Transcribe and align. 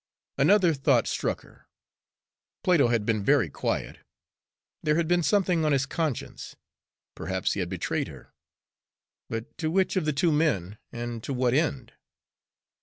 Another 0.39 0.73
thought 0.73 1.05
struck 1.05 1.41
her. 1.41 1.67
Plato 2.63 2.87
had 2.87 3.05
been 3.05 3.23
very 3.23 3.51
quiet 3.51 3.99
there 4.81 4.95
had 4.95 5.07
been 5.07 5.21
something 5.21 5.63
on 5.63 5.73
his 5.73 5.85
conscience 5.85 6.55
perhaps 7.13 7.53
he 7.53 7.59
had 7.59 7.69
betrayed 7.69 8.07
her! 8.07 8.33
But 9.29 9.55
to 9.59 9.69
which 9.69 9.95
of 9.95 10.05
the 10.05 10.11
two 10.11 10.31
men, 10.31 10.79
and 10.91 11.21
to 11.23 11.33
what 11.35 11.53
end? 11.53 11.93